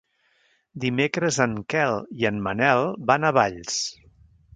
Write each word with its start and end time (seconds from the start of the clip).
Dimecres 0.85 1.37
en 1.45 1.53
Quel 1.73 1.99
i 2.21 2.25
en 2.31 2.39
Manel 2.47 2.81
van 3.11 3.29
a 3.29 3.33
Valls. 3.39 3.77